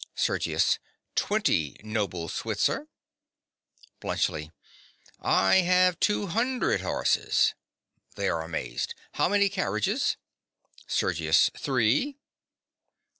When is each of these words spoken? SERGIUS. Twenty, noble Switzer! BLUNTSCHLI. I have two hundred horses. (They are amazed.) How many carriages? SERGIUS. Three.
SERGIUS. 0.15 0.79
Twenty, 1.13 1.77
noble 1.83 2.27
Switzer! 2.27 2.87
BLUNTSCHLI. 4.01 4.49
I 5.19 5.57
have 5.57 5.99
two 5.99 6.25
hundred 6.25 6.81
horses. 6.81 7.53
(They 8.15 8.27
are 8.27 8.41
amazed.) 8.41 8.95
How 9.11 9.29
many 9.29 9.47
carriages? 9.47 10.17
SERGIUS. 10.87 11.51
Three. 11.55 12.17